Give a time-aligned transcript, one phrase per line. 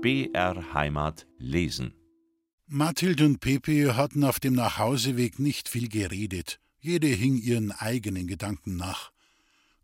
[0.00, 1.92] BR Heimat lesen.
[2.68, 6.60] Mathilde und Pepe hatten auf dem Nachhauseweg nicht viel geredet.
[6.78, 9.10] Jede hing ihren eigenen Gedanken nach.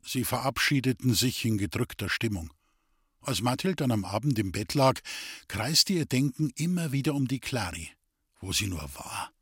[0.02, 2.52] Sie verabschiedeten sich in gedrückter Stimmung.
[3.22, 5.00] Als Mathilde dann am Abend im Bett lag,
[5.48, 7.90] kreiste ihr Denken immer wieder um die Clari,
[8.40, 9.32] wo sie nur war.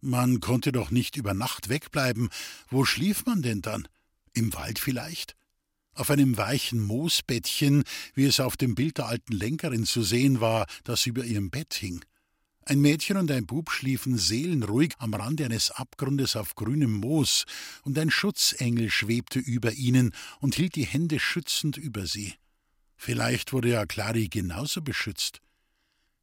[0.00, 2.28] Man konnte doch nicht über Nacht wegbleiben.
[2.70, 3.88] Wo schlief man denn dann?
[4.34, 5.34] Im Wald vielleicht?
[5.94, 10.66] Auf einem weichen Moosbettchen, wie es auf dem Bild der alten Lenkerin zu sehen war,
[10.84, 12.02] das über ihrem Bett hing.
[12.64, 17.44] Ein Mädchen und ein Bub schliefen seelenruhig am Rande eines Abgrundes auf grünem Moos,
[17.82, 22.34] und ein Schutzengel schwebte über ihnen und hielt die Hände schützend über sie.
[22.96, 25.40] Vielleicht wurde ja Clary genauso beschützt.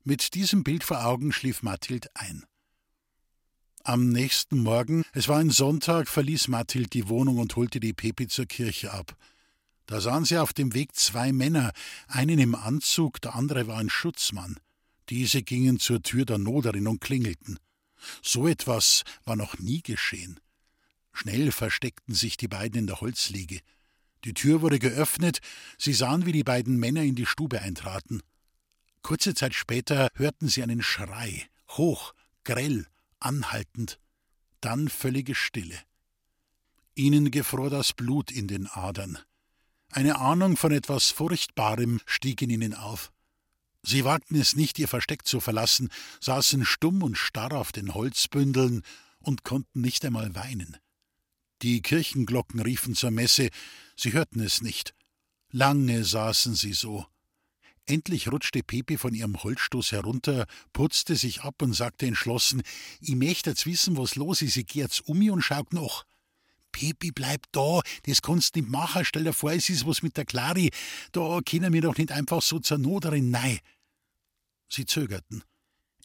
[0.06, 2.46] Mit diesem Bild vor Augen schlief Mathild ein.
[3.84, 8.28] Am nächsten Morgen, es war ein Sonntag, verließ Mathild die Wohnung und holte die Pepi
[8.28, 9.18] zur Kirche ab.
[9.90, 11.72] Da sahen sie auf dem Weg zwei Männer,
[12.08, 14.60] einen im Anzug, der andere war ein Schutzmann.
[15.10, 17.58] Diese gingen zur Tür der Noderin und klingelten.
[18.22, 20.40] So etwas war noch nie geschehen.
[21.12, 23.62] Schnell versteckten sich die beiden in der Holzliege.
[24.26, 25.40] Die Tür wurde geöffnet,
[25.80, 28.22] sie sahen, wie die beiden Männer in die Stube eintraten.
[29.02, 32.14] Kurze Zeit später hörten sie einen Schrei, hoch,
[32.44, 32.86] grell,
[33.20, 33.98] anhaltend,
[34.62, 35.80] dann völlige Stille.
[36.94, 39.18] Ihnen gefror das Blut in den Adern.
[39.92, 43.12] Eine Ahnung von etwas Furchtbarem stieg in ihnen auf.
[43.82, 45.90] Sie wagten es nicht, ihr Versteck zu verlassen,
[46.22, 48.84] saßen stumm und starr auf den Holzbündeln
[49.20, 50.78] und konnten nicht einmal weinen.
[51.62, 53.50] Die Kirchenglocken riefen zur Messe,
[53.96, 54.94] sie hörten es nicht.
[55.52, 57.06] Lange saßen sie so.
[57.86, 62.62] Endlich rutschte Pepe von ihrem Holzstoß herunter, putzte sich ab und sagte entschlossen:
[63.02, 66.06] Ich möchte jetzt wissen, was los ist, ich geh jetzt um mich und schaut noch.
[66.72, 69.06] Pepi, bleib da, das kannst du nicht machen.
[69.06, 70.70] Stell dir vor, es ist was mit der Clari.
[71.12, 73.60] Da können wir doch nicht einfach so zur Noderin, nein.
[74.68, 75.44] Sie zögerten.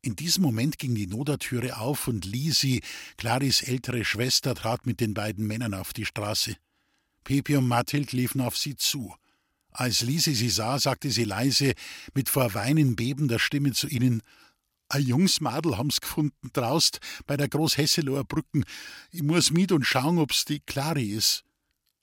[0.03, 2.83] In diesem Moment ging die Nodertüre auf und Lisi,
[3.17, 6.57] Claris ältere Schwester, trat mit den beiden Männern auf die Straße.
[7.25, 9.15] Pepi und Mathild liefen auf sie zu.
[9.71, 11.73] Als Lisi sie sah, sagte sie leise,
[12.13, 14.23] mit vor Weinen bebender Stimme zu ihnen:
[14.89, 18.65] ein junges Madel haben's gefunden draust bei der Großhesseloher Brücken.
[19.11, 21.45] Ich muss mit und schauen, ob's die Clari ist.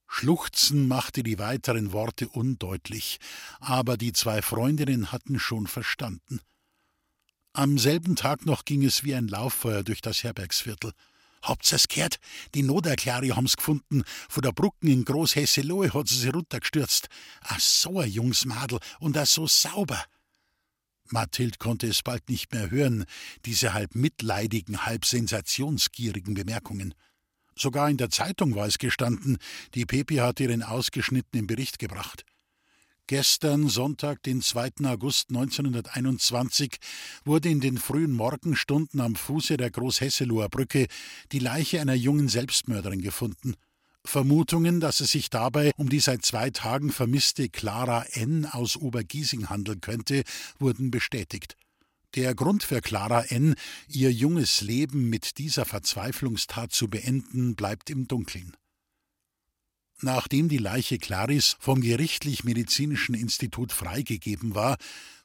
[0.08, 3.20] Schluchzen machte die weiteren Worte undeutlich,
[3.62, 6.41] aber die zwei Freundinnen hatten schon verstanden.
[7.53, 10.91] Am selben Tag noch ging es wie ein Lauffeuer durch das Herbergsviertel.
[11.41, 12.20] Habt's es gehört?
[12.53, 14.03] Die Noterklari haben's gefunden.
[14.30, 17.08] Von der Brücken in Großhesselohe hat sie sich runtergestürzt.
[17.41, 20.03] Ach, so ein junges Madel und auch so sauber.
[21.12, 23.06] Mathild konnte es bald nicht mehr hören,
[23.46, 26.94] diese halb mitleidigen, halb sensationsgierigen Bemerkungen.
[27.56, 29.38] Sogar in der Zeitung war es gestanden,
[29.76, 32.26] die Pepi hatte ihren ausgeschnittenen Bericht gebracht.
[33.08, 34.86] Gestern, Sonntag, den 2.
[34.86, 36.78] August 1921,
[37.26, 40.88] wurde in den frühen Morgenstunden am Fuße der Großhesseloher Brücke
[41.34, 43.56] die Leiche einer jungen Selbstmörderin gefunden.
[44.04, 48.46] Vermutungen, dass es sich dabei um die seit zwei Tagen vermisste Clara N.
[48.46, 50.24] aus Obergiesing handeln könnte,
[50.60, 51.56] wurden bestätigt.
[52.16, 53.56] Der Grund für Clara N.,
[53.88, 58.58] ihr junges Leben mit dieser Verzweiflungstat zu beenden, bleibt im Dunkeln.
[60.02, 64.78] Nachdem die Leiche Claris vom Gerichtlich-Medizinischen Institut freigegeben war,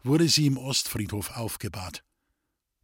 [0.02, 2.04] wurde sie im Ostfriedhof aufgebahrt.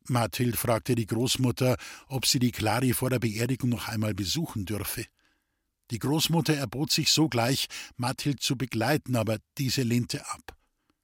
[0.09, 1.77] Mathild fragte die Großmutter,
[2.09, 5.05] ob sie die Clari vor der Beerdigung noch einmal besuchen dürfe.
[5.93, 7.67] Die Großmutter erbot sich sogleich,
[7.99, 10.57] Mathild zu begleiten, aber diese lehnte ab.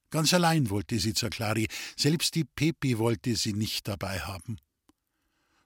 [0.09, 4.57] Ganz allein wollte sie zur Clari, selbst die Pepi wollte sie nicht dabei haben.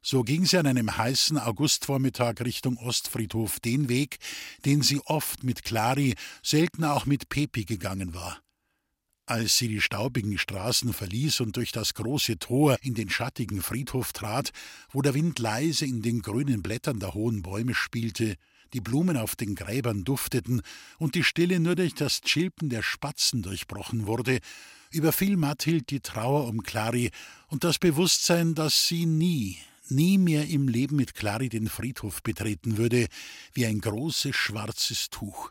[0.03, 4.19] So ging sie an einem heißen Augustvormittag Richtung Ostfriedhof den Weg,
[4.65, 8.43] den sie oft mit Clari, selten auch mit Pepi gegangen war.
[9.27, 14.13] Als sie die staubigen Straßen verließ und durch das große Tor in den schattigen Friedhof
[14.13, 14.51] trat,
[14.91, 18.37] wo der Wind leise in den grünen Blättern der hohen Bäume spielte,
[18.73, 20.63] die Blumen auf den Gräbern dufteten
[20.99, 24.39] und die Stille nur durch das Chilpen der Spatzen durchbrochen wurde,
[24.91, 27.11] überfiel Mathild die Trauer um Clari
[27.49, 29.59] und das Bewusstsein, dass sie nie,
[29.89, 33.07] nie mehr im Leben mit Clari den Friedhof betreten würde,
[33.53, 35.51] wie ein großes schwarzes Tuch.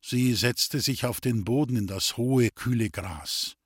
[0.00, 3.56] Sie setzte sich auf den Boden in das hohe, kühle Gras.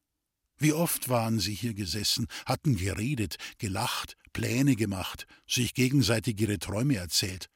[0.58, 6.96] Wie oft waren sie hier gesessen, hatten geredet, gelacht, Pläne gemacht, sich gegenseitig ihre Träume
[6.96, 7.48] erzählt.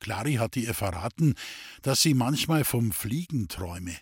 [0.00, 1.34] Clary hatte ihr verraten,
[1.82, 3.96] dass sie manchmal vom Fliegen träume.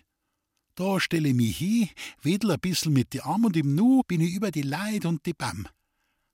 [0.75, 1.89] Da stelle ich mich hin,
[2.21, 5.25] wedel ein bissel mit die Arm und im Nu bin ich über die Leid und
[5.25, 5.67] die Bam.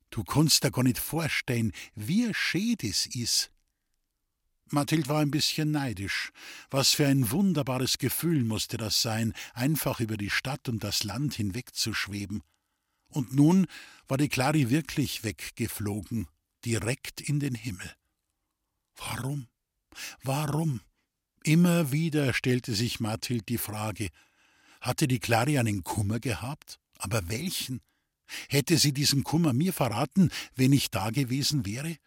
[0.09, 3.51] Du kannst dir gar nicht vorstellen, wie schön das ist.
[4.73, 6.31] Mathild war ein bisschen neidisch.
[6.69, 11.35] Was für ein wunderbares Gefühl musste das sein, einfach über die Stadt und das Land
[11.35, 12.41] hinwegzuschweben.
[13.09, 13.67] Und nun
[14.07, 16.27] war die Clari wirklich weggeflogen,
[16.63, 17.93] direkt in den Himmel.
[18.95, 19.47] Warum?
[20.23, 20.81] Warum?
[21.43, 24.09] Immer wieder stellte sich Mathild die Frage,
[24.79, 26.79] hatte die Clari einen Kummer gehabt?
[26.97, 27.81] Aber welchen?
[28.47, 31.97] Hätte sie diesen Kummer mir verraten, wenn ich da gewesen wäre?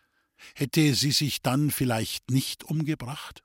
[0.54, 3.42] Hätte sie sich dann vielleicht nicht umgebracht?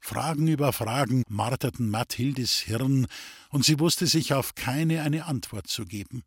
[0.00, 3.06] Fragen über Fragen marterten Mathildes Hirn,
[3.50, 6.22] und sie wusste sich auf keine eine Antwort zu geben.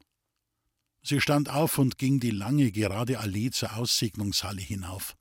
[1.03, 5.15] Sie stand auf und ging die lange, gerade Allee zur Aussegnungshalle hinauf.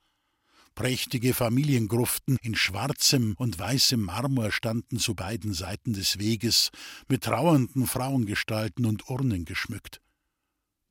[0.81, 6.71] Prächtige Familiengruften in schwarzem und weißem Marmor standen zu beiden Seiten des Weges,
[7.07, 10.01] mit trauernden Frauengestalten und Urnen geschmückt.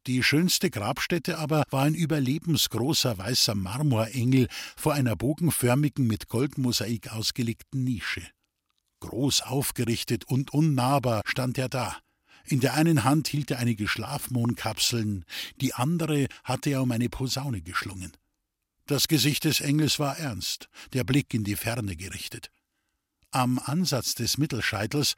[0.05, 4.47] Die schönste Grabstätte aber war ein überlebensgroßer weißer Marmorengel
[4.77, 8.21] vor einer bogenförmigen mit Goldmosaik ausgelegten Nische.
[8.99, 11.97] Groß aufgerichtet und unnahbar stand er da.
[12.45, 15.25] In der einen Hand hielt er einige Schlafmohnkapseln,
[15.61, 18.11] die andere hatte er um eine Posaune geschlungen.
[18.89, 22.49] Das Gesicht des Engels war ernst, der Blick in die Ferne gerichtet.
[23.29, 25.13] Am Ansatz des Mittelscheitels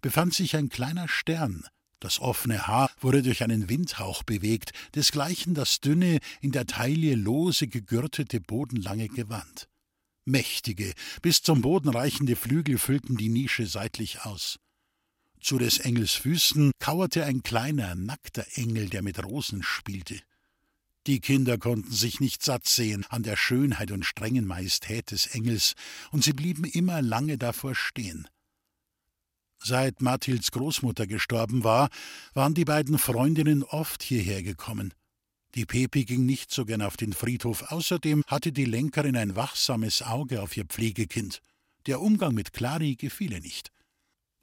[0.00, 1.66] befand sich ein kleiner Stern,
[1.98, 7.66] das offene Haar wurde durch einen Windhauch bewegt, desgleichen das dünne, in der Taille lose
[7.66, 9.66] gegürtete, bodenlange Gewand.
[10.24, 14.60] Mächtige, bis zum Boden reichende Flügel füllten die Nische seitlich aus.
[15.40, 20.20] Zu des Engels Füßen kauerte ein kleiner, nackter Engel, der mit Rosen spielte.
[21.06, 25.74] Die Kinder konnten sich nicht satt sehen an der Schönheit und strengen Majestät des Engels,
[26.10, 28.28] und sie blieben immer lange davor stehen.
[29.58, 31.90] Seit Mathilds Großmutter gestorben war,
[32.34, 34.92] waren die beiden Freundinnen oft hierher gekommen.
[35.54, 40.02] Die Pepi ging nicht so gern auf den Friedhof, außerdem hatte die Lenkerin ein wachsames
[40.02, 41.40] Auge auf ihr Pflegekind.
[41.86, 43.70] Der Umgang mit Clari gefiel ihr nicht.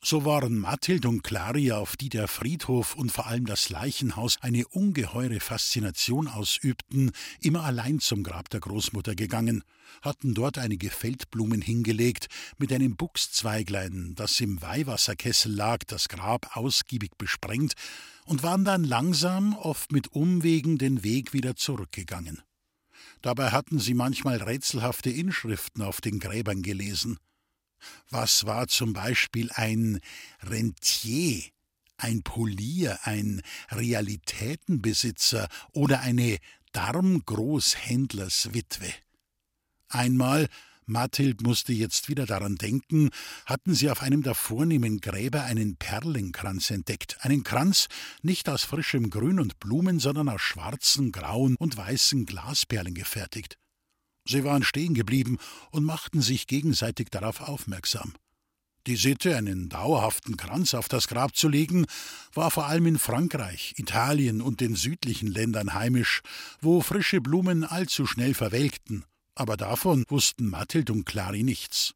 [0.06, 4.68] So waren Mathild und Claria, auf die der Friedhof und vor allem das Leichenhaus eine
[4.68, 9.64] ungeheure Faszination ausübten, immer allein zum Grab der Großmutter gegangen,
[10.02, 12.28] hatten dort einige Feldblumen hingelegt,
[12.58, 17.72] mit einem Buchszweiglein, das im Weihwasserkessel lag, das Grab ausgiebig besprengt,
[18.26, 22.42] und waren dann langsam, oft mit Umwegen, den Weg wieder zurückgegangen.
[23.22, 27.20] Dabei hatten sie manchmal rätselhafte Inschriften auf den Gräbern gelesen.
[28.10, 30.00] Was war zum Beispiel ein
[30.42, 31.44] Rentier,
[31.98, 36.40] ein Polier, ein Realitätenbesitzer oder eine
[36.72, 38.92] Darmgroßhändlerswitwe?
[39.90, 40.48] Einmal,
[40.86, 43.10] Mathild musste jetzt wieder daran denken,
[43.46, 47.18] hatten sie auf einem der vornehmen Gräber einen Perlenkranz entdeckt.
[47.22, 47.88] Einen Kranz
[48.22, 53.58] nicht aus frischem Grün und Blumen, sondern aus schwarzen, grauen und weißen Glasperlen gefertigt.
[54.26, 55.38] Sie waren stehen geblieben
[55.72, 58.14] und machten sich gegenseitig darauf aufmerksam.
[58.86, 61.86] Die Sitte, einen dauerhaften Kranz auf das Grab zu legen,
[62.34, 66.22] war vor allem in Frankreich, Italien und den südlichen Ländern heimisch,
[66.60, 69.06] wo frische Blumen allzu schnell verwelkten,
[69.36, 71.94] aber davon wussten Mathild und Clary nichts.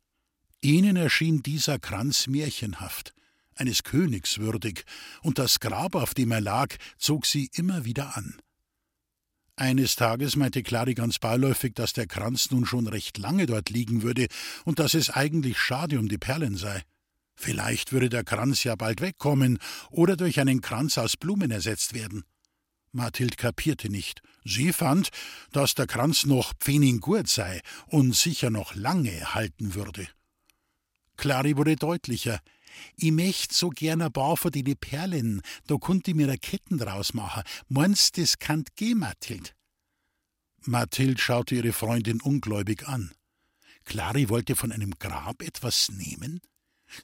[0.61, 3.13] Ihnen erschien dieser Kranz märchenhaft,
[3.53, 4.85] eines Königs würdig,
[5.21, 8.41] und das Grab, auf dem er lag, zog sie immer wieder an.
[9.59, 14.03] Eines Tages meinte Clary ganz beiläufig, dass der Kranz nun schon recht lange dort liegen
[14.03, 14.27] würde
[14.65, 16.83] und dass es eigentlich schade um die Perlen sei.
[17.35, 19.57] Vielleicht würde der Kranz ja bald wegkommen
[19.89, 22.23] oder durch einen Kranz aus Blumen ersetzt werden.
[22.91, 24.21] Mathild kapierte nicht.
[24.45, 25.09] Sie fand,
[25.51, 30.07] dass der Kranz noch pfeningurt sei und sicher noch lange halten würde.
[31.17, 32.39] Clary wurde deutlicher.
[32.95, 36.77] Ich möcht so gern ein paar von die Perlen, da konnt ich mir a Ketten
[36.77, 37.41] draus machen.
[37.69, 39.56] Meinst, das kannt gehen, Mathild?
[40.67, 43.11] Mathild schaute ihre Freundin ungläubig an.
[43.85, 46.41] Clary wollte von einem Grab etwas nehmen?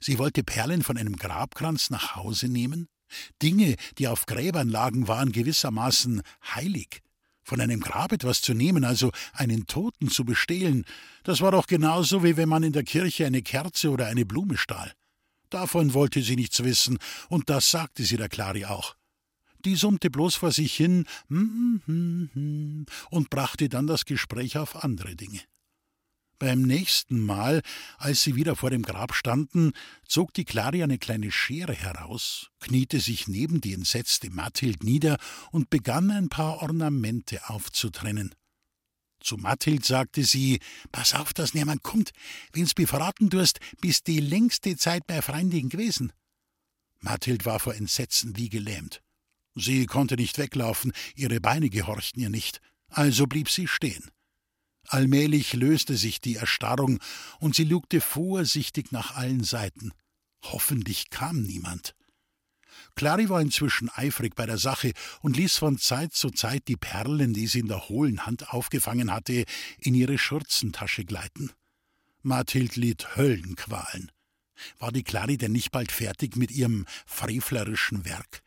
[0.00, 2.88] Sie wollte Perlen von einem Grabkranz nach Hause nehmen?
[3.42, 6.22] Dinge, die auf Gräbern lagen, waren gewissermaßen
[6.54, 7.00] heilig.
[7.42, 10.84] Von einem Grab etwas zu nehmen, also einen Toten zu bestehlen,
[11.24, 14.56] das war doch genauso, wie wenn man in der Kirche eine Kerze oder eine Blume
[14.56, 14.92] stahl.
[15.50, 18.96] Davon wollte sie nichts wissen, und das sagte sie der Clary auch.
[19.64, 24.84] Die summte bloß vor sich hin hm, hm, hm, und brachte dann das Gespräch auf
[24.84, 25.40] andere Dinge.
[26.38, 27.62] Beim nächsten Mal,
[27.96, 29.72] als sie wieder vor dem Grab standen,
[30.06, 35.16] zog die Clary eine kleine Schere heraus, kniete sich neben die entsetzte Mathild nieder
[35.52, 38.34] und begann ein paar Ornamente aufzutrennen.
[39.20, 40.60] Zu Mathild sagte sie:
[40.92, 42.10] Pass auf, dass niemand kommt.
[42.52, 46.12] Wenn's mir verraten tust, bist die längste Zeit bei Freundin gewesen.
[47.00, 49.03] Mathild war vor Entsetzen wie gelähmt.
[49.54, 54.10] Sie konnte nicht weglaufen, ihre Beine gehorchten ihr nicht, also blieb sie stehen.
[54.88, 57.00] Allmählich löste sich die Erstarrung,
[57.40, 59.92] und sie lugte vorsichtig nach allen Seiten.
[60.42, 61.94] Hoffentlich kam niemand.
[62.96, 67.32] Clary war inzwischen eifrig bei der Sache und ließ von Zeit zu Zeit die Perlen,
[67.32, 69.44] die sie in der hohlen Hand aufgefangen hatte,
[69.78, 71.50] in ihre Schürzentasche gleiten.
[72.22, 74.10] Mathild litt Höllenqualen.
[74.78, 78.43] War die Clary denn nicht bald fertig mit ihrem frevlerischen Werk?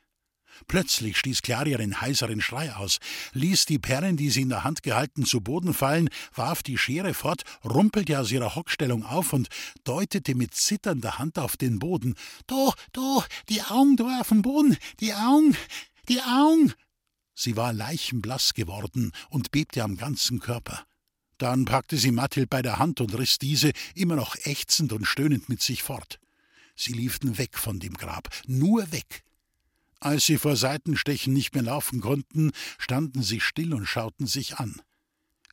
[0.67, 2.99] Plötzlich stieß Clary einen heiseren Schrei aus,
[3.33, 7.13] ließ die Perlen, die sie in der Hand gehalten, zu Boden fallen, warf die Schere
[7.13, 9.47] fort, rumpelte aus ihrer Hockstellung auf und
[9.83, 12.15] deutete mit zitternder Hand auf den Boden.
[12.47, 15.55] Do, do, die Augen, da auf dem Boden, die Augen,
[16.09, 16.73] die Augen.
[17.35, 20.85] Sie war leichenblass geworden und bebte am ganzen Körper.
[21.37, 25.49] Dann packte sie Mathild bei der Hand und riss diese, immer noch ächzend und stöhnend,
[25.49, 26.19] mit sich fort.
[26.75, 29.23] Sie liefen weg von dem Grab, nur weg.
[29.99, 34.81] Als sie vor Seitenstechen nicht mehr laufen konnten, standen sie still und schauten sich an.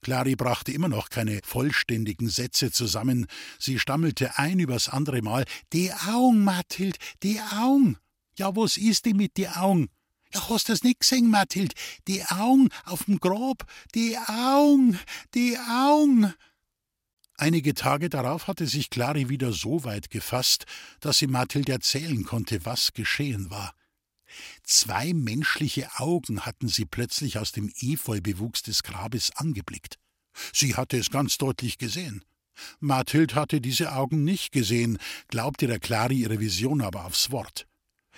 [0.03, 3.27] Clary brachte immer noch keine vollständigen Sätze zusammen.
[3.59, 7.97] Sie stammelte ein übers andere Mal: Die Augen, Mathild, die Augen.
[8.37, 9.89] Ja, was ist die mit die Augen?
[10.35, 11.73] Ja, hast du's nicht gesehen, Mathild?
[12.07, 14.99] Die Augen auf'm Grab, die Augen,
[15.33, 16.35] die Augen.
[17.37, 20.67] Einige Tage darauf hatte sich Clary wieder so weit gefasst,
[21.01, 23.75] dass sie Mathild erzählen konnte, was geschehen war.
[24.63, 29.99] Zwei menschliche Augen hatten sie plötzlich aus dem Efeubewuchs des Grabes angeblickt.
[30.53, 32.25] Sie hatte es ganz deutlich gesehen.
[32.81, 34.99] Mathild hatte diese Augen nicht gesehen,
[35.29, 37.67] glaubte der Clary ihre Vision aber aufs Wort.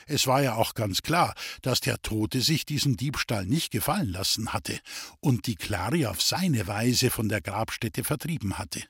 [0.06, 4.52] Es war ja auch ganz klar, dass der Tote sich diesen Diebstahl nicht gefallen lassen
[4.52, 4.78] hatte
[5.20, 8.85] und die Clary auf seine Weise von der Grabstätte vertrieben hatte.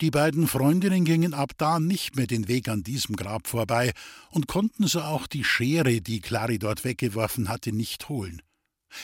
[0.00, 3.92] Die beiden Freundinnen gingen ab da nicht mehr den Weg an diesem Grab vorbei
[4.30, 8.40] und konnten so auch die Schere, die Clary dort weggeworfen hatte, nicht holen.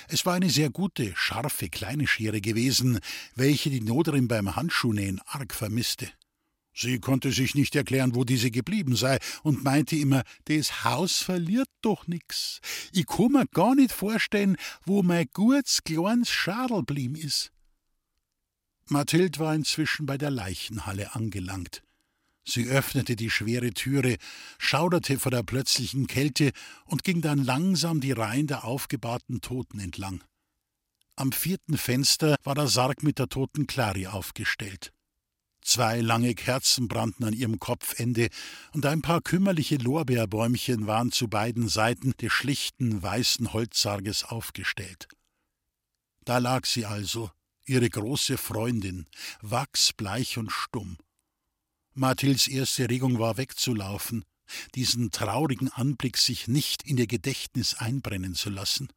[0.08, 2.98] Es war eine sehr gute, scharfe, kleine Schere gewesen,
[3.34, 6.08] welche die Noderin beim Handschuhnähen arg vermisste.
[6.72, 11.68] Sie konnte sich nicht erklären, wo diese geblieben sei, und meinte immer, das Haus verliert
[11.82, 12.60] doch nix.
[12.92, 17.52] Ich kann mir gar nicht vorstellen, wo mein gutes, kleines Schadel blieben ist.
[18.88, 21.82] Mathild war inzwischen bei der Leichenhalle angelangt.
[22.48, 24.16] Sie öffnete die schwere Türe,
[24.58, 26.52] schauderte vor der plötzlichen Kälte
[26.84, 30.22] und ging dann langsam die Reihen der aufgebahrten Toten entlang.
[31.16, 34.92] Am vierten Fenster war der Sarg mit der toten Clary aufgestellt.
[35.62, 38.28] Zwei lange Kerzen brannten an ihrem Kopfende,
[38.72, 45.08] und ein paar kümmerliche Lorbeerbäumchen waren zu beiden Seiten des schlichten weißen Holzsarges aufgestellt.
[46.24, 47.32] Da lag sie also,
[47.66, 49.06] ihre große Freundin,
[49.40, 50.96] wachsbleich und stumm.
[51.94, 54.24] Mathilds erste Regung war wegzulaufen,
[54.74, 58.88] diesen traurigen Anblick sich nicht in ihr Gedächtnis einbrennen zu lassen.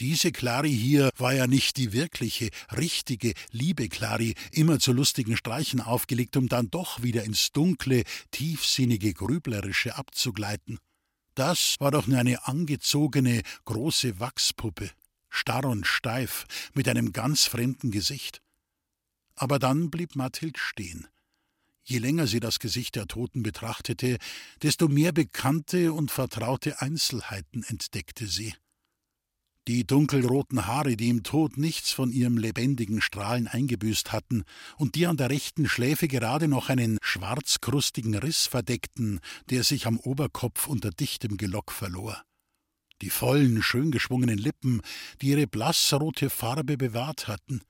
[0.00, 5.80] Diese Clary hier war ja nicht die wirkliche, richtige, liebe Clary, immer zu lustigen Streichen
[5.80, 10.78] aufgelegt, um dann doch wieder ins dunkle, tiefsinnige, grüblerische abzugleiten.
[11.34, 14.90] Das war doch nur eine angezogene, große Wachspuppe
[15.30, 18.42] starr und steif, mit einem ganz fremden Gesicht.
[19.34, 21.06] Aber dann blieb Mathild stehen.
[21.84, 24.18] Je länger sie das Gesicht der Toten betrachtete,
[24.62, 28.54] desto mehr bekannte und vertraute Einzelheiten entdeckte sie.
[29.68, 34.44] Die dunkelroten Haare, die im Tod nichts von ihrem lebendigen Strahlen eingebüßt hatten
[34.76, 39.20] und die an der rechten Schläfe gerade noch einen schwarzkrustigen Riss verdeckten,
[39.50, 42.22] der sich am Oberkopf unter dichtem Gelock verlor
[43.02, 44.82] die vollen, schön geschwungenen Lippen,
[45.20, 47.62] die ihre blassrote Farbe bewahrt hatten,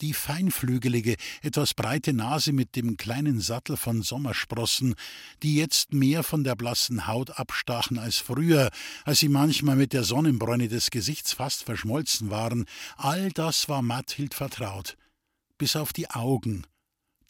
[0.00, 4.94] die feinflügelige, etwas breite Nase mit dem kleinen Sattel von Sommersprossen,
[5.42, 8.70] die jetzt mehr von der blassen Haut abstachen als früher,
[9.04, 14.34] als sie manchmal mit der Sonnenbräune des Gesichts fast verschmolzen waren, all das war Matthild
[14.34, 14.96] vertraut,
[15.58, 16.66] bis auf die Augen,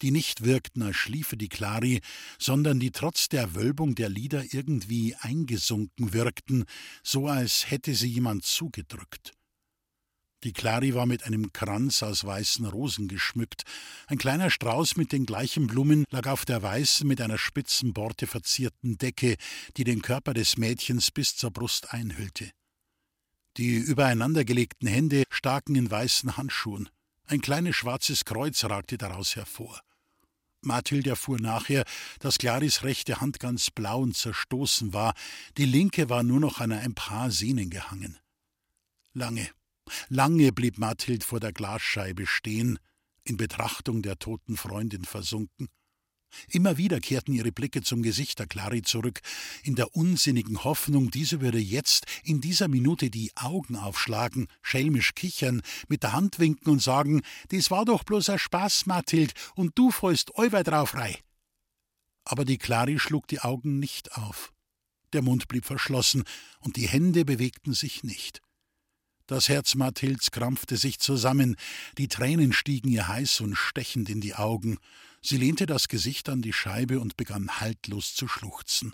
[0.01, 2.01] die nicht wirkten, als schliefe die Clary,
[2.39, 6.65] sondern die trotz der Wölbung der Lider irgendwie eingesunken wirkten,
[7.03, 9.33] so als hätte sie jemand zugedrückt.
[10.45, 13.63] Die Clary war mit einem Kranz aus weißen Rosen geschmückt.
[14.05, 18.27] Ein kleiner Strauß mit den gleichen Blumen lag auf der weißen, mit einer spitzen Borte
[18.27, 19.37] verzierten Decke,
[19.75, 22.51] die den Körper des Mädchens bis zur Brust einhüllte.
[23.57, 26.89] Die übereinandergelegten Hände staken in weißen Handschuhen.
[27.25, 29.81] Ein kleines schwarzes Kreuz ragte daraus hervor.
[30.65, 31.85] Mathilde erfuhr nachher,
[32.19, 35.13] dass Claris rechte Hand ganz blau und zerstoßen war,
[35.57, 38.17] die linke war nur noch an ein paar Sehnen gehangen.
[39.13, 39.49] Lange,
[40.09, 42.79] lange blieb Mathild vor der Glasscheibe stehen,
[43.23, 45.69] in Betrachtung der toten Freundin versunken.
[46.49, 49.21] Immer wieder kehrten ihre Blicke zum Gesicht der Clary zurück,
[49.63, 55.61] in der unsinnigen Hoffnung, diese würde jetzt in dieser Minute die Augen aufschlagen, schelmisch kichern,
[55.87, 59.91] mit der Hand winken und sagen: Das war doch bloß ein Spaß, Mathild, und du
[59.91, 61.17] fällst allweil drauf rei.
[62.23, 64.51] Aber die Clary schlug die Augen nicht auf.
[65.13, 66.23] der Mund blieb verschlossen,
[66.59, 68.41] und die Hände bewegten sich nicht.
[69.27, 71.55] Das Herz Mathilds krampfte sich zusammen,
[71.97, 74.77] die Tränen stiegen ihr heiß und stechend in die Augen.
[75.27, 78.93] Sie lehnte das Gesicht an die Scheibe und begann haltlos zu schluchzen.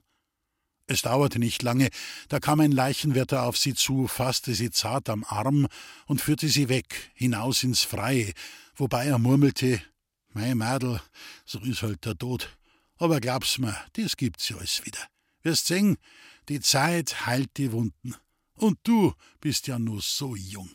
[0.88, 1.90] Es dauerte nicht lange,
[2.30, 5.68] da kam ein Leichenwärter auf sie zu, fasste sie zart am Arm
[6.06, 8.32] und führte sie weg, hinaus ins Freie,
[8.76, 9.82] wobei er murmelte:
[10.30, 11.02] Mei Madel,
[11.46, 12.58] so is halt der Tod.
[12.96, 15.06] Aber glaub's mir, das gibt's ja alles wieder.
[15.44, 15.98] Wirst sehen,
[16.48, 18.16] die Zeit heilt die Wunden.
[18.54, 20.70] Und du bist ja nur so jung.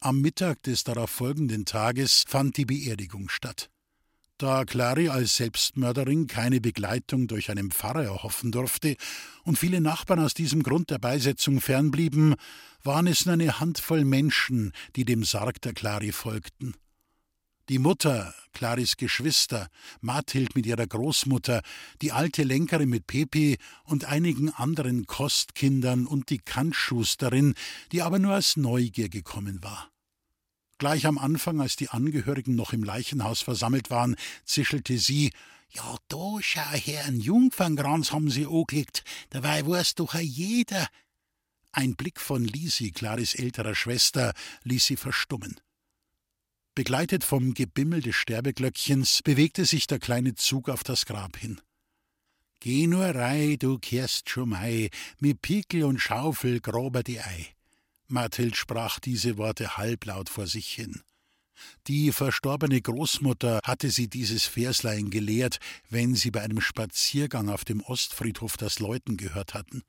[0.00, 3.70] Am Mittag des darauf folgenden Tages fand die Beerdigung statt.
[4.38, 8.96] Da Clary als Selbstmörderin keine Begleitung durch einen Pfarrer erhoffen durfte
[9.44, 12.34] und viele Nachbarn aus diesem Grund der Beisetzung fernblieben,
[12.82, 16.74] waren es nur eine Handvoll Menschen, die dem Sarg der Clary folgten.
[17.70, 19.68] Die Mutter, Claris Geschwister,
[20.02, 21.62] Mathild mit ihrer Großmutter,
[22.02, 27.54] die alte Lenkerin mit Pepi und einigen anderen Kostkindern und die Kantschusterin,
[27.90, 29.90] die aber nur als Neugier gekommen war.
[30.78, 35.32] Gleich am Anfang, als die Angehörigen noch im Leichenhaus versammelt waren, zischelte sie
[35.70, 40.86] Ja, da schau her, einen Jungfernkranz haben sie angelegt, dabei weiß doch jeder.
[41.72, 45.60] Ein Blick von Lisi, Claris älterer Schwester, ließ sie verstummen.
[46.74, 51.58] Begleitet vom Gebimmel des Sterbeglöckchens bewegte sich der kleine Zug auf das Grab hin.
[52.60, 57.55] Geh nur rei, du kehrst schon mei, mit Pickel und Schaufel grober die Ei.
[58.08, 61.02] Mathild sprach diese Worte halblaut vor sich hin.
[61.86, 65.58] Die verstorbene Großmutter hatte sie dieses Verslein gelehrt,
[65.88, 69.82] wenn sie bei einem Spaziergang auf dem Ostfriedhof das Läuten gehört hatten.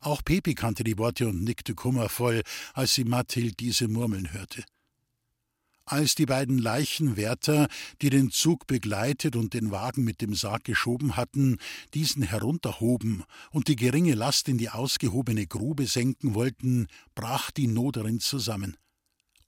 [0.00, 2.42] Auch Pepi kannte die Worte und nickte kummervoll,
[2.72, 4.64] als sie Mathild diese murmeln hörte.
[5.86, 7.68] Als die beiden Leichenwärter,
[8.00, 11.58] die den Zug begleitet und den Wagen mit dem Sarg geschoben hatten,
[11.92, 18.18] diesen herunterhoben und die geringe Last in die ausgehobene Grube senken wollten, brach die Noderin
[18.18, 18.78] zusammen.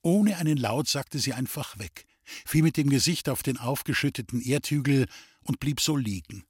[0.02, 5.06] Ohne einen Laut sagte sie einfach weg, fiel mit dem Gesicht auf den aufgeschütteten Erdhügel
[5.40, 6.44] und blieb so liegen.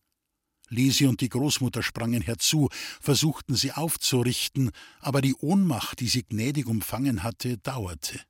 [0.69, 2.69] Lisi und die Großmutter sprangen herzu,
[3.01, 8.21] versuchten sie aufzurichten, aber die Ohnmacht, die sie gnädig umfangen hatte, dauerte.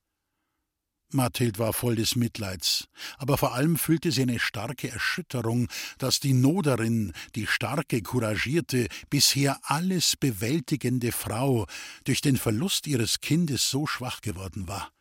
[1.16, 6.34] Mathild war voll des Mitleids, aber vor allem fühlte sie eine starke Erschütterung, dass die
[6.34, 11.66] Noderin, die starke, couragierte, bisher alles bewältigende Frau
[12.04, 14.92] durch den Verlust ihres Kindes so schwach geworden war.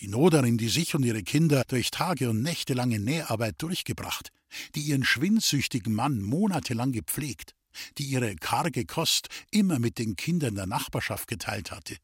[0.00, 4.30] Die Noderin, die sich und ihre Kinder durch Tage und nächtelange Näharbeit durchgebracht,
[4.74, 7.54] die ihren schwindsüchtigen Mann monatelang gepflegt,
[7.98, 11.96] die ihre karge Kost immer mit den Kindern der Nachbarschaft geteilt hatte,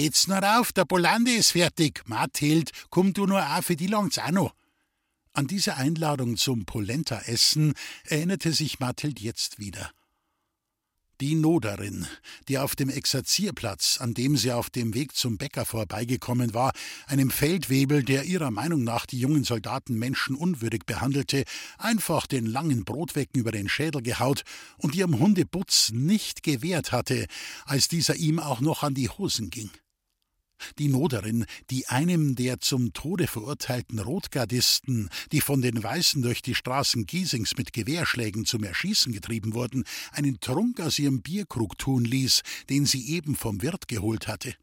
[0.00, 2.04] Geht's nur auf, der Polande ist fertig.
[2.06, 4.54] Mathild, komm du nur auf, für die langt's auch noch.
[5.32, 9.90] An diese Einladung zum Polenta-Essen erinnerte sich Mathild jetzt wieder.
[11.20, 12.06] Die Noderin,
[12.46, 16.70] die auf dem Exerzierplatz, an dem sie auf dem Weg zum Bäcker vorbeigekommen war,
[17.08, 21.42] einem Feldwebel, der ihrer Meinung nach die jungen Soldaten menschenunwürdig behandelte,
[21.76, 24.44] einfach den langen Brotwecken über den Schädel gehaut
[24.76, 27.26] und ihrem Hunde Butz nicht gewehrt hatte,
[27.64, 29.72] als dieser ihm auch noch an die Hosen ging.
[30.78, 36.54] Die Noderin, die einem der zum Tode verurteilten Rotgardisten, die von den Weißen durch die
[36.54, 42.42] Straßen Giesings mit Gewehrschlägen zum Erschießen getrieben wurden, einen Trunk aus ihrem Bierkrug tun ließ,
[42.68, 44.54] den sie eben vom Wirt geholt hatte.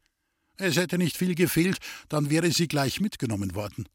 [0.58, 1.78] Es hätte nicht viel gefehlt,
[2.08, 3.86] dann wäre sie gleich mitgenommen worden.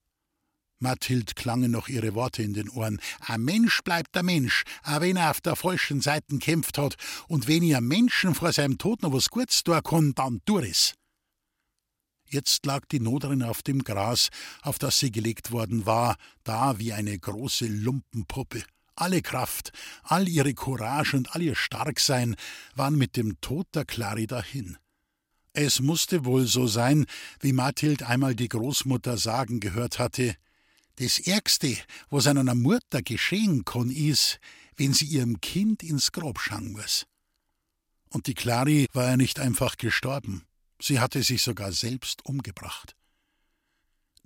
[0.82, 3.00] Mathild klangen noch ihre Worte in den Ohren.
[3.20, 6.96] Ein Mensch bleibt ein Mensch, auch wenn er auf der falschen Seite kämpft hat.
[7.28, 10.94] Und wenn ihr Menschen vor seinem Tod noch was Gutes tun kann, dann tu es.
[12.32, 14.30] Jetzt lag die Noderin auf dem Gras,
[14.62, 16.16] auf das sie gelegt worden war,
[16.46, 18.64] da wie eine große Lumpenpuppe.
[18.96, 22.38] Alle Kraft, all ihre Courage und all ihr Starksein
[22.74, 24.78] waren mit dem Tod der Clary dahin.
[25.52, 27.06] Es musste wohl so sein,
[27.42, 30.36] wie Mathild einmal die Großmutter sagen gehört hatte:
[30.96, 31.76] Das Ärgste,
[32.10, 34.40] was einer Mutter geschehen kann, ist,
[34.78, 37.08] wenn sie ihrem Kind ins Grab schauen muss.
[38.08, 40.46] Und die Clary war ja nicht einfach gestorben.
[40.82, 42.96] Sie hatte sich sogar selbst umgebracht.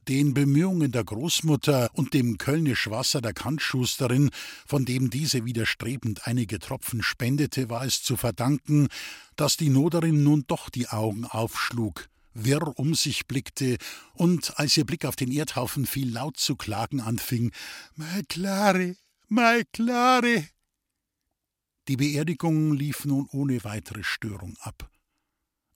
[0.07, 4.29] Den Bemühungen der Großmutter und dem Kölnisch Wasser der Kantschusterin,
[4.67, 8.87] von dem diese widerstrebend einige Tropfen spendete, war es zu verdanken,
[9.35, 13.77] dass die Noderin nun doch die Augen aufschlug, wirr um sich blickte
[14.13, 17.51] und, als ihr Blick auf den Erdhaufen fiel, laut zu klagen anfing:
[17.95, 18.95] Mei Klare,
[19.27, 20.47] mei Klare!
[21.87, 24.89] Die Beerdigung lief nun ohne weitere Störung ab.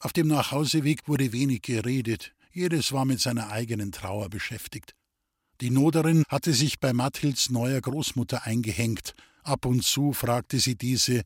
[0.01, 4.95] Auf dem Nachhauseweg wurde wenig geredet, jedes war mit seiner eigenen Trauer beschäftigt.
[5.59, 9.13] Die Noderin hatte sich bei Mathilds neuer Großmutter eingehängt.
[9.43, 11.23] Ab und zu fragte sie diese: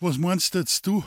[0.00, 1.02] Was meinst jetzt du?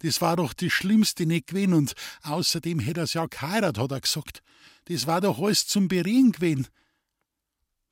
[0.00, 4.00] Das war doch das Schlimmste nicht gewesen und außerdem hätte er's ja geheiratet, hat er
[4.02, 4.42] gesagt.
[4.84, 6.66] Das war doch alles zum Bereden gewesen.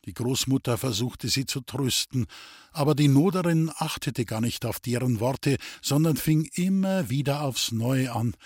[0.06, 2.26] Die Großmutter versuchte sie zu trösten,
[2.70, 8.12] aber die Noderin achtete gar nicht auf deren Worte, sondern fing immer wieder aufs Neue
[8.12, 8.36] an.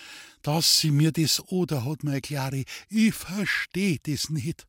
[0.42, 4.66] Dass sie mir das oder hat, meine Klari, ich versteh das nicht.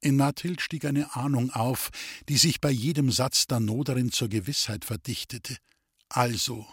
[0.00, 1.90] In Mathild stieg eine Ahnung auf,
[2.28, 5.56] die sich bei jedem Satz der Noderin zur Gewissheit verdichtete.
[6.08, 6.66] Also,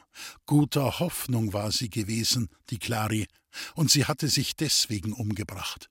[0.45, 3.27] guter Hoffnung war sie gewesen, die Clari,
[3.75, 5.89] und sie hatte sich deswegen umgebracht.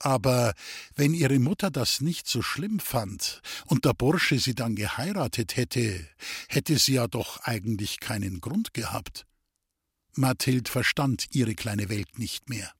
[0.00, 0.54] Aber
[0.94, 6.08] wenn ihre Mutter das nicht so schlimm fand und der Bursche sie dann geheiratet hätte,
[6.48, 9.26] hätte sie ja doch eigentlich keinen Grund gehabt.
[10.14, 12.72] Mathild verstand ihre kleine Welt nicht mehr.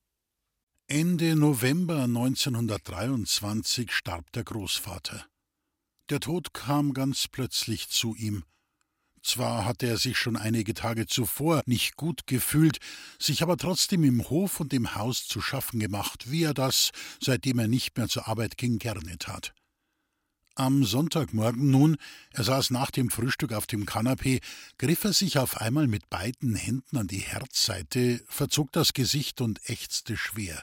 [0.88, 5.24] Ende November 1923 starb der Großvater.
[6.08, 8.44] Der Tod kam ganz plötzlich zu ihm.
[9.22, 12.78] Zwar hatte er sich schon einige Tage zuvor nicht gut gefühlt,
[13.18, 17.58] sich aber trotzdem im Hof und im Haus zu schaffen gemacht, wie er das, seitdem
[17.58, 19.52] er nicht mehr zur Arbeit ging, gerne tat.
[20.56, 21.96] Am Sonntagmorgen nun,
[22.32, 24.40] er saß nach dem Frühstück auf dem Kanapee,
[24.78, 29.60] griff er sich auf einmal mit beiden Händen an die Herzseite, verzog das Gesicht und
[29.68, 30.62] ächzte schwer.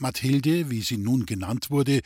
[0.00, 2.00] Mathilde, wie sie nun genannt wurde,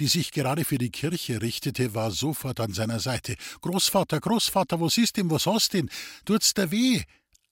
[0.00, 3.36] die sich gerade für die Kirche richtete, war sofort an seiner Seite.
[3.60, 5.90] Großvater, Großvater, was ist denn, was hast denn?
[6.24, 7.02] Tut's dir weh?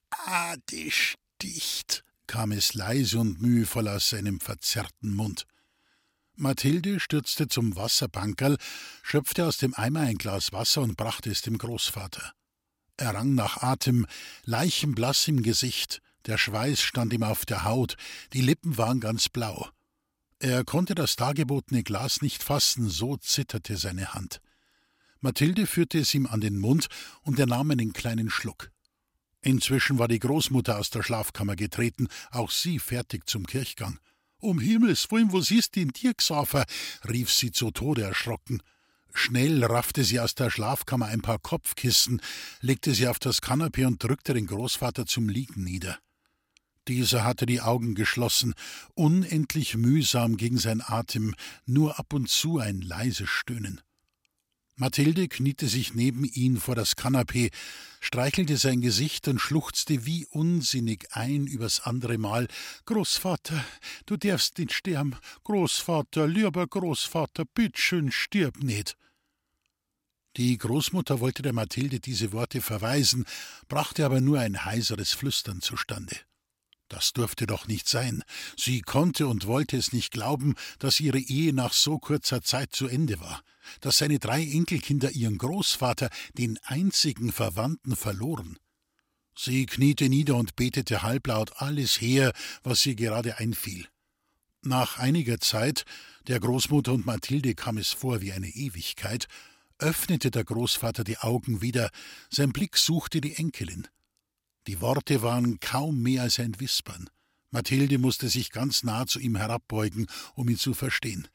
[0.09, 5.45] Ah, die sticht, kam es leise und mühevoll aus seinem verzerrten Mund.
[6.35, 8.57] Mathilde stürzte zum Wasserbankerl,
[9.01, 12.31] schöpfte aus dem Eimer ein Glas Wasser und brachte es dem Großvater.
[12.97, 14.05] Er rang nach Atem,
[14.45, 17.95] leichenblass im Gesicht, der Schweiß stand ihm auf der Haut,
[18.33, 19.69] die Lippen waren ganz blau.
[20.39, 24.39] Er konnte das dargebotene Glas nicht fassen, so zitterte seine Hand.
[25.19, 26.87] Mathilde führte es ihm an den Mund
[27.23, 28.71] und er nahm einen kleinen Schluck.
[29.41, 33.99] Inzwischen war die Großmutter aus der Schlafkammer getreten, auch sie fertig zum Kirchgang.
[34.39, 36.65] Um Himmels willen, was ist denn dir, Xaver?
[37.09, 38.61] rief sie zu Tode erschrocken.
[39.13, 42.21] Schnell raffte sie aus der Schlafkammer ein paar Kopfkissen,
[42.61, 45.97] legte sie auf das Kanapee und drückte den Großvater zum Liegen nieder.
[46.87, 48.53] Dieser hatte die Augen geschlossen,
[48.93, 53.81] unendlich mühsam ging sein Atem, nur ab und zu ein leises Stöhnen.
[54.79, 57.49] Mathilde kniete sich neben ihn vor das Kanapee,
[57.99, 62.47] streichelte sein Gesicht und schluchzte wie unsinnig ein übers andere Mal.
[62.85, 63.65] Großvater,
[64.05, 65.15] du darfst nicht sterben.
[65.45, 68.95] Großvater, lieber Großvater, bittschön, stirb nicht.
[70.37, 73.25] Die Großmutter wollte der Mathilde diese Worte verweisen,
[73.67, 76.15] brachte aber nur ein heiseres Flüstern zustande.
[76.89, 78.23] Das durfte doch nicht sein.
[78.55, 82.87] Sie konnte und wollte es nicht glauben, dass ihre Ehe nach so kurzer Zeit zu
[82.87, 83.41] Ende war,
[83.81, 88.57] dass seine drei Enkelkinder ihren Großvater, den einzigen Verwandten, verloren.
[89.35, 92.31] Sie kniete nieder und betete halblaut alles her,
[92.63, 93.87] was ihr gerade einfiel.
[94.63, 95.83] Nach einiger Zeit,
[96.27, 99.27] der Großmutter und Mathilde kam es vor wie eine Ewigkeit,
[99.77, 101.91] öffnete der Großvater die Augen wieder,
[102.29, 103.87] sein Blick suchte die Enkelin.
[104.67, 107.09] Die Worte waren kaum mehr als ein Wispern.
[107.51, 111.29] Mathilde musste sich ganz nah zu ihm herabbeugen, um ihn zu verstehen.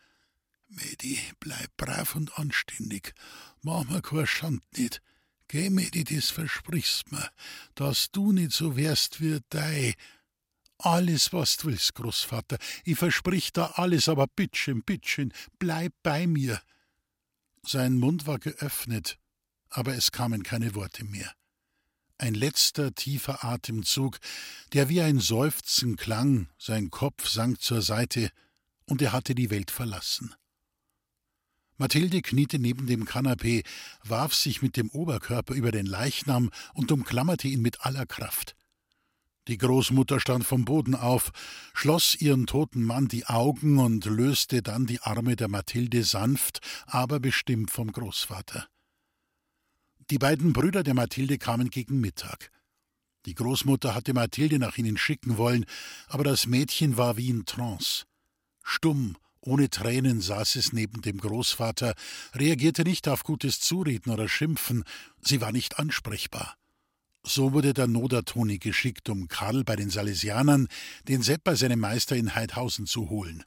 [0.69, 3.15] Medi, bleib brav und anständig.
[3.63, 5.01] Mach mir kein Schand nicht.
[5.49, 7.31] Geh, Medi, das versprichst mir,
[7.75, 9.95] dass du nicht so wärst wie dei.
[10.77, 12.59] Alles, was du willst, Großvater.
[12.85, 16.61] Ich versprich da alles, aber bittchen, bittchen, bleib bei mir.
[17.63, 19.19] Sein Mund war geöffnet,
[19.71, 21.33] aber es kamen keine Worte mehr
[22.23, 24.19] ein letzter tiefer Atemzug,
[24.73, 28.31] der wie ein Seufzen klang, sein Kopf sank zur Seite,
[28.87, 30.35] und er hatte die Welt verlassen.
[31.79, 33.65] Mathilde kniete neben dem Kanapee,
[34.05, 38.55] warf sich mit dem Oberkörper über den Leichnam und umklammerte ihn mit aller Kraft.
[39.49, 41.33] Die Großmutter stand vom Boden auf,
[41.75, 47.19] schloss ihren toten Mann die Augen und löste dann die Arme der Mathilde sanft, aber
[47.19, 48.69] bestimmt vom Großvater.
[50.13, 52.51] Die beiden Brüder der Mathilde kamen gegen Mittag.
[53.25, 55.65] Die Großmutter hatte Mathilde nach ihnen schicken wollen,
[56.07, 58.05] aber das Mädchen war wie in Trance.
[58.63, 61.95] Stumm, ohne Tränen saß es neben dem Großvater,
[62.35, 64.85] reagierte nicht auf gutes Zureden oder Schimpfen,
[65.23, 66.59] sie war nicht ansprechbar.
[67.25, 70.69] So wurde der Nodertoni geschickt, um Karl bei den Salesianern,
[71.09, 73.45] den Sepp bei seinem Meister in Heidhausen zu holen.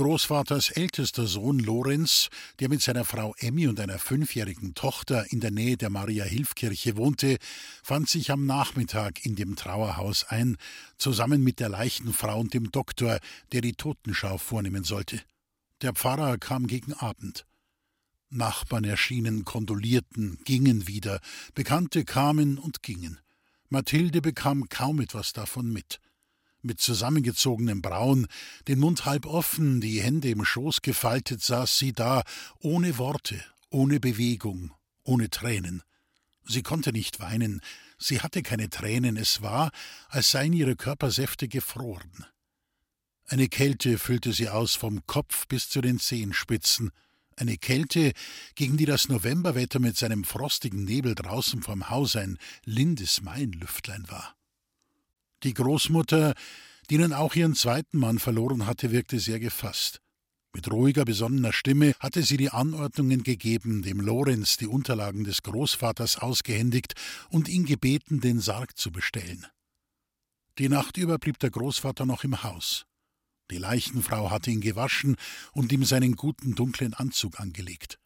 [0.00, 5.50] Großvaters ältester Sohn Lorenz, der mit seiner Frau Emmy und einer fünfjährigen Tochter in der
[5.50, 7.36] Nähe der Maria-Hilf-Kirche wohnte,
[7.82, 10.56] fand sich am Nachmittag in dem Trauerhaus ein,
[10.96, 13.18] zusammen mit der Leichenfrau und dem Doktor,
[13.52, 15.20] der die Totenschau vornehmen sollte.
[15.82, 17.44] Der Pfarrer kam gegen Abend.
[18.30, 21.20] Nachbarn erschienen, kondolierten, gingen wieder,
[21.54, 23.18] Bekannte kamen und gingen.
[23.68, 26.00] Mathilde bekam kaum etwas davon mit.
[26.62, 28.26] Mit zusammengezogenen Brauen,
[28.68, 32.22] den Mund halb offen, die Hände im Schoß gefaltet, saß sie da,
[32.58, 35.82] ohne Worte, ohne Bewegung, ohne Tränen.
[36.44, 37.60] Sie konnte nicht weinen,
[37.98, 39.70] sie hatte keine Tränen, es war,
[40.08, 42.26] als seien ihre Körpersäfte gefroren.
[43.26, 46.90] Eine Kälte füllte sie aus vom Kopf bis zu den Zehenspitzen,
[47.36, 48.12] eine Kälte,
[48.54, 54.36] gegen die das Novemberwetter mit seinem frostigen Nebel draußen vom Haus ein lindes Mainlüftlein war.
[55.42, 56.34] Die Großmutter,
[56.90, 60.00] die nun auch ihren zweiten Mann verloren hatte, wirkte sehr gefasst.
[60.52, 66.18] Mit ruhiger, besonnener Stimme hatte sie die Anordnungen gegeben, dem Lorenz die Unterlagen des Großvaters
[66.18, 66.94] ausgehändigt
[67.28, 69.46] und ihn gebeten, den Sarg zu bestellen.
[70.58, 72.84] Die Nacht über blieb der Großvater noch im Haus.
[73.52, 75.16] Die Leichenfrau hatte ihn gewaschen
[75.52, 77.99] und ihm seinen guten dunklen Anzug angelegt.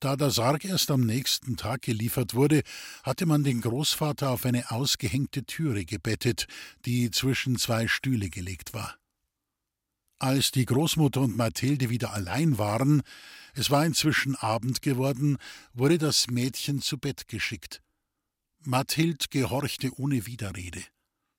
[0.00, 2.62] Da der Sarg erst am nächsten Tag geliefert wurde,
[3.02, 6.46] hatte man den Großvater auf eine ausgehängte Türe gebettet,
[6.86, 8.96] die zwischen zwei Stühle gelegt war.
[10.18, 13.02] Als die Großmutter und Mathilde wieder allein waren,
[13.54, 15.36] es war inzwischen Abend geworden,
[15.74, 17.82] wurde das Mädchen zu Bett geschickt.
[18.62, 20.82] Mathild gehorchte ohne Widerrede.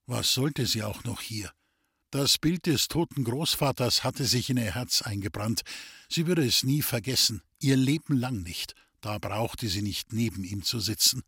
[0.06, 1.52] Was sollte sie auch noch hier?
[2.12, 5.62] Das Bild des toten Großvaters hatte sich in ihr Herz eingebrannt.
[6.10, 8.76] Sie würde es nie vergessen, ihr Leben lang nicht.
[9.00, 11.24] Da brauchte sie nicht neben ihm zu sitzen.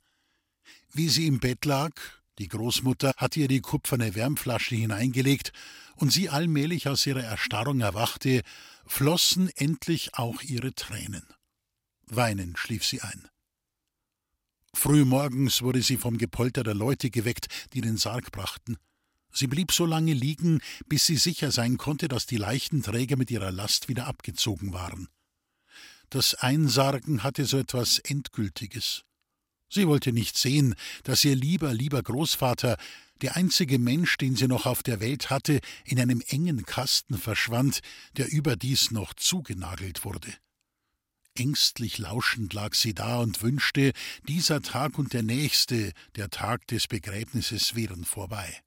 [0.91, 1.93] Wie sie im Bett lag,
[2.37, 5.53] die Großmutter hatte ihr die kupferne Wärmflasche hineingelegt,
[5.95, 8.41] und sie allmählich aus ihrer Erstarrung erwachte,
[8.85, 11.23] flossen endlich auch ihre Tränen.
[12.07, 13.29] Weinend schlief sie ein.
[14.73, 18.77] Frühmorgens wurde sie vom Gepolter der Leute geweckt, die den Sarg brachten.
[19.33, 23.51] Sie blieb so lange liegen, bis sie sicher sein konnte, dass die Leichtenträger mit ihrer
[23.51, 25.09] Last wieder abgezogen waren.
[26.09, 29.03] Das Einsargen hatte so etwas Endgültiges.
[29.69, 32.77] Sie wollte nicht sehen, dass ihr lieber, lieber Großvater,
[33.21, 37.81] der einzige Mensch, den sie noch auf der Welt hatte, in einem engen Kasten verschwand,
[38.17, 40.31] der überdies noch zugenagelt wurde.
[41.35, 43.93] Ängstlich lauschend lag sie da und wünschte,
[44.27, 48.61] dieser Tag und der nächste, der Tag des Begräbnisses, wären vorbei.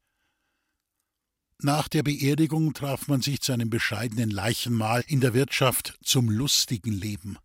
[1.62, 6.92] Nach der Beerdigung traf man sich zu einem bescheidenen Leichenmahl in der Wirtschaft zum lustigen
[6.92, 7.38] Leben.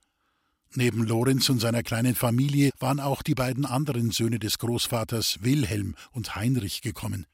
[0.73, 5.95] Neben Lorenz und seiner kleinen Familie waren auch die beiden anderen Söhne des Großvaters Wilhelm
[6.11, 7.25] und Heinrich gekommen.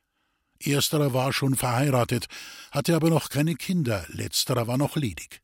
[0.59, 2.27] Ersterer war schon verheiratet,
[2.71, 5.41] hatte aber noch keine Kinder, letzterer war noch ledig.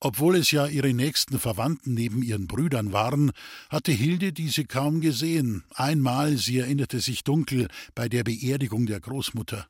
[0.00, 3.32] Obwohl es ja ihre nächsten Verwandten neben ihren Brüdern waren,
[3.70, 5.64] hatte Hilde diese kaum gesehen.
[5.74, 9.66] Einmal, sie erinnerte sich dunkel, bei der Beerdigung der Großmutter.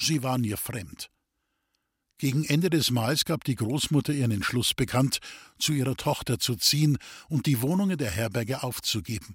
[0.00, 1.10] Sie waren ihr fremd.
[2.16, 5.20] Gegen Ende des Mahls gab die Großmutter ihren Entschluss bekannt,
[5.58, 9.34] zu ihrer Tochter zu ziehen und die Wohnungen der Herberge aufzugeben.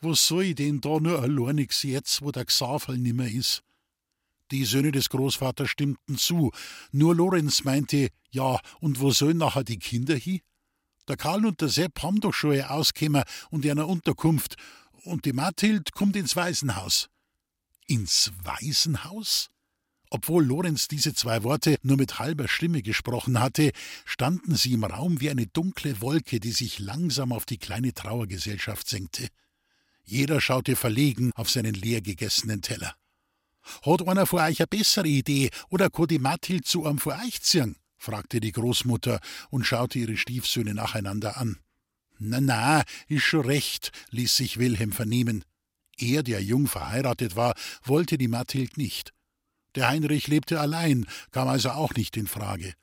[0.00, 3.62] Was soll ich denn da nur alleinig jetzt, wo der Xaverl nimmer is?
[4.50, 6.52] Die Söhne des Großvaters stimmten zu,
[6.90, 10.42] nur Lorenz meinte, ja, und wo sollen nachher die Kinder hi?
[11.06, 14.56] Der Karl und der Sepp haben doch schon ihr Auskämmer und eine Unterkunft,
[15.04, 17.08] und die Mathild kommt ins Waisenhaus.
[17.86, 19.50] Ins Waisenhaus?
[20.10, 23.70] Obwohl Lorenz diese zwei Worte nur mit halber Stimme gesprochen hatte,
[24.04, 28.88] standen sie im Raum wie eine dunkle Wolke, die sich langsam auf die kleine Trauergesellschaft
[28.88, 29.28] senkte.
[30.04, 32.96] Jeder schaute verlegen auf seinen leer gegessenen Teller.
[33.82, 37.40] Hat einer von euch eine bessere Idee oder kann die Mathild zu einem von euch
[37.42, 37.76] ziehen?
[37.96, 39.20] fragte die Großmutter
[39.50, 41.58] und schaute ihre Stiefsöhne nacheinander an.
[42.18, 45.44] Na, na, ist schon recht, ließ sich Wilhelm vernehmen.
[45.96, 49.12] Er, der jung verheiratet war, wollte die Mathild nicht.
[49.74, 52.74] Der Heinrich lebte allein, kam also auch nicht in Frage.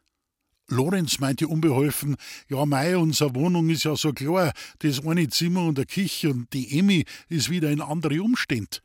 [0.69, 2.17] Lorenz meinte unbeholfen,
[2.49, 6.51] ja mei, unsere Wohnung ist ja so klar, das eine Zimmer und der Küche und
[6.53, 8.81] die Emmy ist wieder in andere Umständ.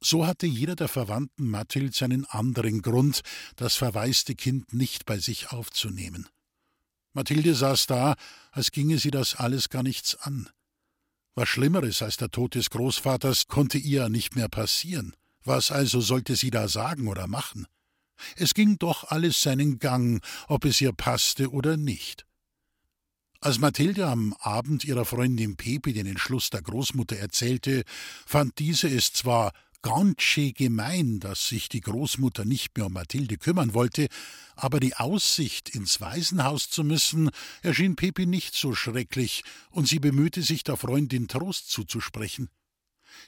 [0.00, 3.20] So hatte jeder der Verwandten Mathild seinen anderen Grund,
[3.56, 6.26] das verwaiste Kind nicht bei sich aufzunehmen.
[7.12, 8.14] Mathilde saß da,
[8.52, 10.48] als ginge sie das alles gar nichts an.
[11.34, 15.14] Was Schlimmeres als der Tod des Großvaters konnte ihr nicht mehr passieren.
[15.44, 17.66] Was also sollte sie da sagen oder machen?
[18.36, 22.26] Es ging doch alles seinen Gang, ob es ihr passte oder nicht.
[23.40, 27.84] Als Mathilde am Abend ihrer Freundin Pepe den Entschluss der Großmutter erzählte,
[28.26, 33.38] fand diese es zwar ganz schön gemein, dass sich die Großmutter nicht mehr um Mathilde
[33.38, 34.08] kümmern wollte,
[34.56, 37.30] aber die Aussicht, ins Waisenhaus zu müssen,
[37.62, 42.48] erschien Pepe nicht so schrecklich, und sie bemühte sich, der Freundin Trost zuzusprechen.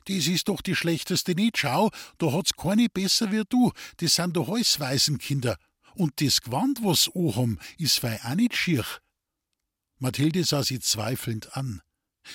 [0.06, 1.58] Das ist doch die schlechteste nicht.
[1.58, 3.72] Schau, da hat's keine besser wie du.
[3.98, 5.56] Das sind doch alles Waisenkinder.
[5.94, 8.84] Und das Gewand, was haben, ist wei auch nicht schier.
[9.98, 11.82] Mathilde sah sie zweifelnd an.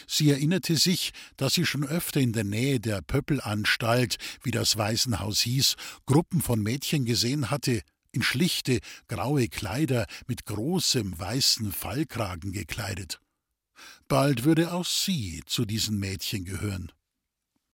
[0.07, 5.41] Sie erinnerte sich, dass sie schon öfter in der Nähe der Pöppelanstalt, wie das Waisenhaus
[5.41, 7.81] hieß, Gruppen von Mädchen gesehen hatte,
[8.11, 13.19] in schlichte, graue Kleider mit großem weißen Fallkragen gekleidet.
[14.07, 16.91] Bald würde auch sie zu diesen Mädchen gehören.